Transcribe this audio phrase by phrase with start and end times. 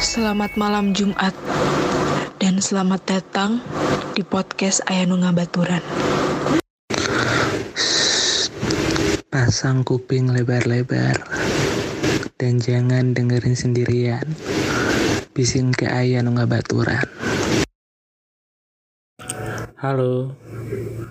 [0.00, 1.36] Selamat malam Jumat
[2.40, 3.60] dan selamat datang
[4.16, 5.84] di podcast Ayanu Ngabaturan.
[9.28, 11.20] Pasang kuping lebar-lebar
[12.40, 14.24] dan jangan dengerin sendirian.
[15.36, 17.04] Bising ke Ayanu Ngabaturan.
[19.76, 20.32] Halo,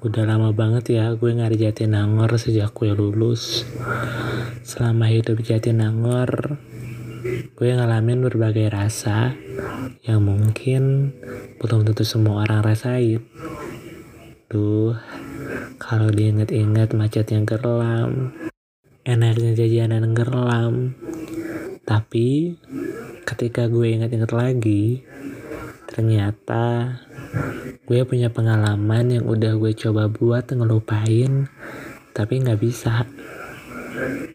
[0.00, 3.68] udah lama banget ya gue nggak di Jatinangor sejak gue lulus.
[4.64, 6.56] Selama hidup di Jatinangor,
[7.20, 9.36] gue ngalamin berbagai rasa
[10.00, 11.12] yang mungkin
[11.60, 13.20] belum tentu semua orang rasain.
[14.48, 14.96] Duh,
[15.76, 18.32] kalau diinget-inget macet yang gerlam,
[19.04, 20.96] enaknya jajanan gerlam.
[21.84, 22.56] Tapi
[23.28, 25.04] ketika gue inget-inget lagi,
[25.86, 26.98] ternyata
[27.84, 31.52] gue punya pengalaman yang udah gue coba buat ngelupain,
[32.16, 33.04] tapi nggak bisa.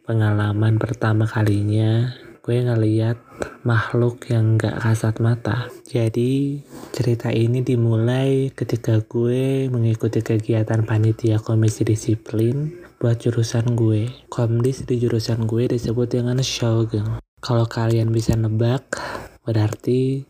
[0.06, 2.14] Pengalaman pertama kalinya
[2.46, 3.18] gue ngeliat
[3.66, 5.66] makhluk yang gak kasat mata.
[5.90, 6.62] Jadi
[6.94, 14.30] cerita ini dimulai ketika gue mengikuti kegiatan panitia komisi disiplin buat jurusan gue.
[14.30, 17.18] Komdis di jurusan gue disebut dengan Shogun.
[17.42, 18.94] Kalau kalian bisa nebak,
[19.42, 20.30] berarti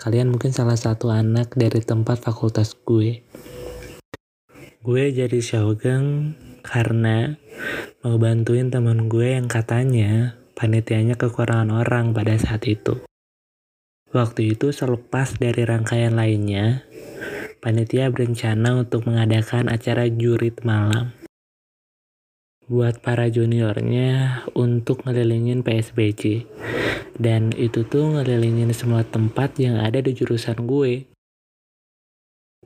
[0.00, 3.20] kalian mungkin salah satu anak dari tempat fakultas gue.
[4.80, 6.32] Gue jadi Shogun
[6.64, 7.36] karena
[8.00, 13.00] mau bantuin teman gue yang katanya panitianya kekurangan orang pada saat itu.
[14.12, 16.84] Waktu itu selepas dari rangkaian lainnya,
[17.64, 21.16] panitia berencana untuk mengadakan acara jurit malam.
[22.68, 26.44] Buat para juniornya untuk ngelilingin PSBC.
[27.16, 31.08] Dan itu tuh ngelilingin semua tempat yang ada di jurusan gue.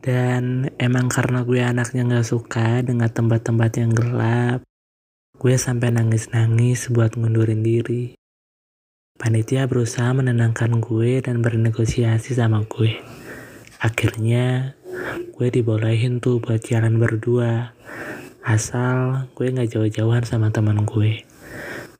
[0.02, 4.60] Dan emang karena gue anaknya gak suka dengan tempat-tempat yang gelap,
[5.44, 8.16] gue sampai nangis-nangis buat ngundurin diri.
[9.20, 12.96] Panitia berusaha menenangkan gue dan bernegosiasi sama gue.
[13.77, 14.72] Akhirnya,
[15.36, 17.77] gue dibolehin tuh buat jalan berdua.
[18.40, 21.28] Asal gue gak jauh-jauhan sama teman gue.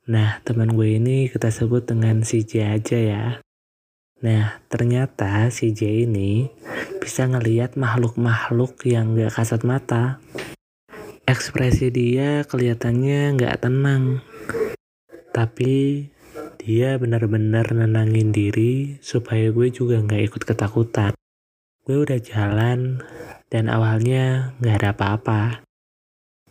[0.09, 3.25] Nah, teman gue ini kita sebut dengan si J aja ya.
[4.25, 6.49] Nah, ternyata si J ini
[6.97, 10.17] bisa ngeliat makhluk-makhluk yang gak kasat mata.
[11.25, 14.21] Ekspresi dia kelihatannya gak tenang.
[15.33, 16.05] Tapi
[16.61, 21.17] dia benar-benar nenangin diri supaya gue juga gak ikut ketakutan.
[21.81, 23.01] Gue udah jalan
[23.49, 25.43] dan awalnya gak ada apa-apa.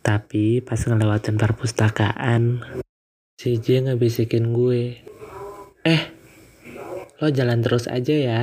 [0.03, 2.61] Tapi pas ngelewatin perpustakaan,
[3.35, 4.95] Si J ngebisikin gue.
[5.83, 6.01] Eh,
[7.19, 8.41] lo jalan terus aja ya.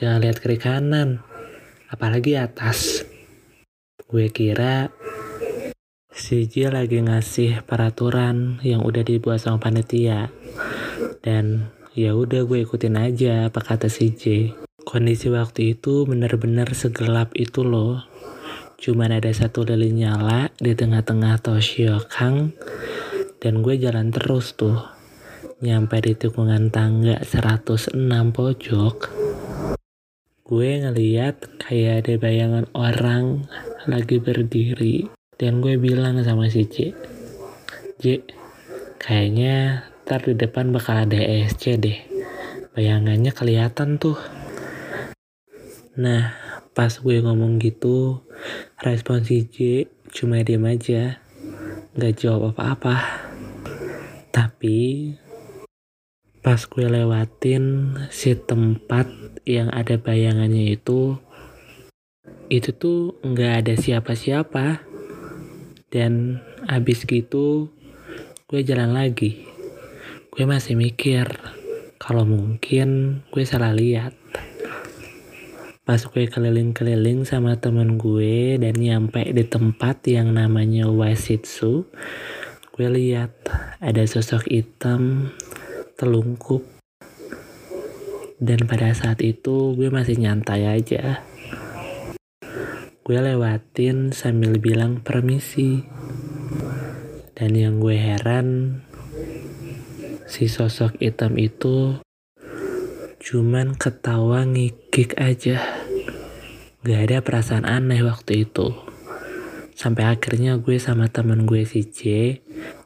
[0.00, 1.20] Jangan lihat kiri kanan.
[1.92, 3.04] Apalagi atas.
[4.08, 4.88] Gue kira
[6.20, 10.28] si J lagi ngasih peraturan yang udah dibuat sama panitia.
[11.24, 14.52] Dan ya udah gue ikutin aja apa kata si J.
[14.84, 18.04] Kondisi waktu itu bener-bener segelap itu loh.
[18.76, 22.52] Cuman ada satu lilin nyala di tengah-tengah Toshio Kang
[23.40, 24.76] dan gue jalan terus tuh.
[25.64, 27.96] Nyampe di tikungan tangga 106
[28.36, 28.96] pojok.
[30.44, 33.48] Gue ngeliat kayak ada bayangan orang
[33.88, 35.19] lagi berdiri.
[35.40, 36.92] Dan gue bilang sama si C.
[37.96, 38.28] J,
[39.00, 41.96] kayaknya ntar di depan bakal ada ESC deh.
[42.76, 44.20] Bayangannya kelihatan tuh.
[45.96, 46.36] Nah,
[46.76, 48.20] pas gue ngomong gitu,
[48.84, 51.24] respon si J cuma diem aja.
[51.96, 53.00] Gak jawab apa-apa.
[54.28, 55.16] Tapi
[56.44, 59.08] pas gue lewatin si tempat
[59.48, 61.16] yang ada bayangannya itu,
[62.52, 64.89] itu tuh nggak ada siapa-siapa.
[65.90, 66.38] Dan
[66.70, 67.68] abis gitu
[68.46, 69.46] gue jalan lagi.
[70.30, 71.26] Gue masih mikir
[71.98, 74.14] kalau mungkin gue salah lihat.
[75.82, 81.90] Pas gue keliling-keliling sama temen gue dan nyampe di tempat yang namanya Wasitsu,
[82.70, 83.34] gue lihat
[83.82, 85.34] ada sosok hitam
[85.98, 86.62] telungkup
[88.40, 91.20] dan pada saat itu gue masih nyantai aja
[93.10, 95.82] gue lewatin sambil bilang permisi
[97.34, 98.78] dan yang gue heran
[100.30, 101.98] si sosok hitam itu
[103.18, 105.58] cuman ketawa ngikik aja
[106.86, 108.78] gak ada perasaan aneh waktu itu
[109.74, 112.38] sampai akhirnya gue sama temen gue si J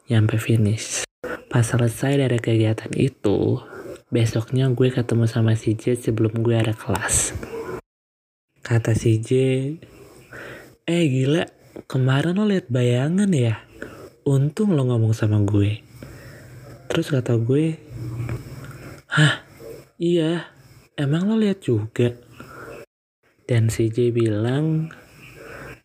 [0.09, 1.05] nyampe finish.
[1.53, 3.61] Pas selesai dari kegiatan itu,
[4.09, 7.37] besoknya gue ketemu sama si J sebelum gue ada kelas.
[8.65, 9.29] Kata si J,
[10.85, 11.49] eh gila,
[11.89, 13.57] kemarin lo liat bayangan ya?
[14.21, 15.81] Untung lo ngomong sama gue.
[16.85, 17.73] Terus kata gue,
[19.09, 19.41] hah,
[19.97, 20.45] Iya,
[20.93, 22.13] emang lo lihat juga.
[23.49, 24.93] Dan si J bilang,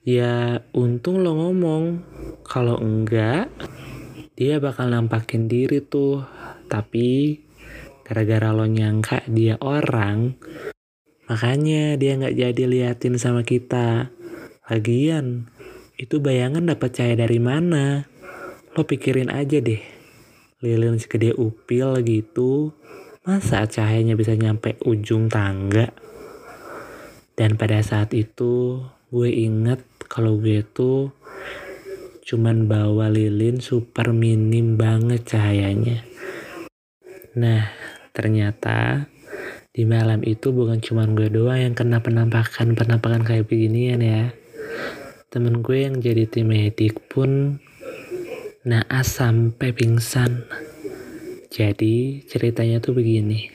[0.04, 2.04] ya untung lo ngomong.
[2.44, 3.48] Kalau enggak,
[4.36, 6.20] dia bakal nampakin diri tuh.
[6.68, 7.40] Tapi
[8.04, 10.34] gara-gara lo nyangka dia orang,
[11.30, 14.19] makanya dia nggak jadi liatin sama kita.
[14.70, 15.50] Lagian,
[15.98, 18.06] itu bayangan dapat cahaya dari mana?
[18.78, 19.82] Lo pikirin aja deh.
[20.62, 22.70] Lilin segede upil gitu,
[23.26, 25.90] masa cahayanya bisa nyampe ujung tangga?
[27.34, 28.78] Dan pada saat itu
[29.10, 31.10] gue inget kalau gue tuh
[32.22, 36.06] cuman bawa lilin super minim banget cahayanya.
[37.34, 37.74] Nah,
[38.14, 39.10] ternyata
[39.74, 44.30] di malam itu bukan cuma gue doang yang kena penampakan-penampakan kayak beginian ya.
[45.30, 47.62] Temen gue yang jadi tim medik pun
[48.66, 50.42] naas sampai pingsan.
[51.46, 53.46] Jadi ceritanya tuh begini.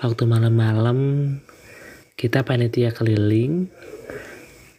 [0.00, 0.96] Waktu malam-malam
[2.16, 3.68] kita panitia keliling,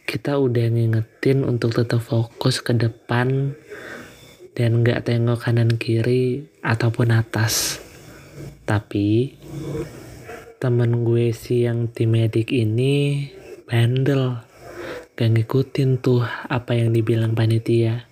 [0.02, 3.54] kita udah ngingetin untuk tetap fokus ke depan
[4.58, 7.78] dan gak tengok kanan kiri ataupun atas.
[8.66, 9.38] Tapi
[10.58, 13.30] temen gue si yang tim medik ini
[13.70, 14.49] bandel,
[15.20, 18.08] gak ngikutin tuh apa yang dibilang panitia.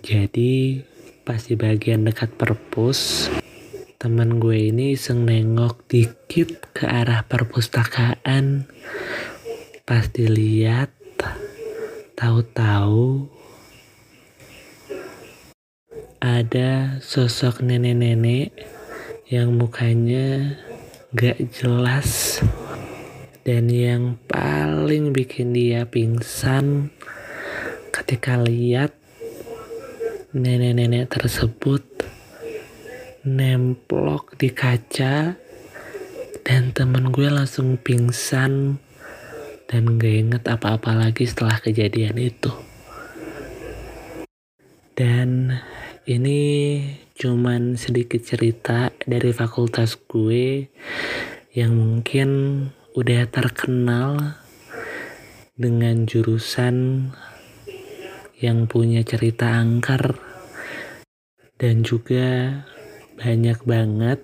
[0.00, 0.80] Jadi
[1.20, 3.28] pas di bagian dekat perpus,
[4.00, 8.64] temen gue ini iseng nengok dikit ke arah perpustakaan
[9.84, 10.88] pas dilihat
[12.16, 13.28] tahu-tahu
[16.24, 18.56] ada sosok nenek-nenek
[19.28, 20.56] yang mukanya
[21.12, 22.40] gak jelas
[23.42, 26.94] dan yang paling bikin dia pingsan
[27.90, 28.94] ketika lihat
[30.30, 31.82] nenek-nenek tersebut
[33.26, 35.34] nemplok di kaca
[36.42, 38.78] dan temen gue langsung pingsan
[39.70, 42.50] dan gak inget apa-apa lagi setelah kejadian itu.
[44.92, 45.56] Dan
[46.04, 46.40] ini
[47.14, 50.66] cuman sedikit cerita dari fakultas gue
[51.54, 52.28] yang mungkin
[52.92, 54.36] udah terkenal
[55.56, 57.08] dengan jurusan
[58.36, 60.20] yang punya cerita angker
[61.56, 62.60] dan juga
[63.16, 64.20] banyak banget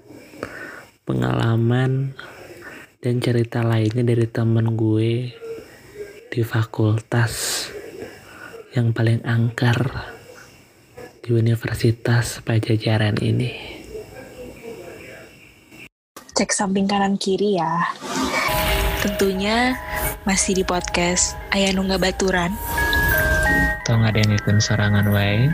[1.08, 2.12] pengalaman
[3.00, 5.32] dan cerita lainnya dari temen gue
[6.28, 7.64] di fakultas
[8.76, 9.80] yang paling angker
[11.24, 13.80] di Universitas Pajajaran ini.
[16.36, 17.96] Cek samping kanan kiri ya.
[18.98, 19.78] Tentunya
[20.26, 22.50] masih di podcast Ayah Nungga Baturan.
[23.86, 25.46] Tong ada yang ikut serangan wae.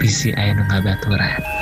[0.00, 1.61] Bisi Ayah Nungga Baturan.